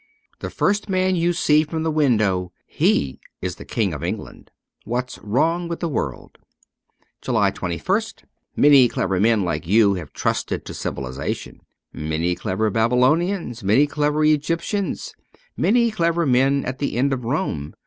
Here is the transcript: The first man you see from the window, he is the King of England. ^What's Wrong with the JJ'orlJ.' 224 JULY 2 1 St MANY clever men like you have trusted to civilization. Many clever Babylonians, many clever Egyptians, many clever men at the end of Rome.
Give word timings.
The 0.39 0.49
first 0.49 0.89
man 0.89 1.15
you 1.15 1.31
see 1.31 1.63
from 1.63 1.83
the 1.83 1.91
window, 1.91 2.51
he 2.65 3.19
is 3.39 3.57
the 3.57 3.65
King 3.65 3.93
of 3.93 4.03
England. 4.03 4.49
^What's 4.83 5.19
Wrong 5.21 5.67
with 5.67 5.79
the 5.79 5.87
JJ'orlJ.' 5.87 6.33
224 7.21 7.21
JULY 7.21 7.51
2 7.51 7.91
1 7.91 8.01
St 8.01 8.23
MANY 8.55 8.87
clever 8.87 9.19
men 9.19 9.43
like 9.43 9.67
you 9.67 9.93
have 9.93 10.11
trusted 10.11 10.65
to 10.65 10.73
civilization. 10.73 11.61
Many 11.93 12.33
clever 12.33 12.71
Babylonians, 12.71 13.63
many 13.63 13.85
clever 13.85 14.25
Egyptians, 14.25 15.13
many 15.55 15.91
clever 15.91 16.25
men 16.25 16.65
at 16.65 16.79
the 16.79 16.97
end 16.97 17.13
of 17.13 17.23
Rome. 17.23 17.75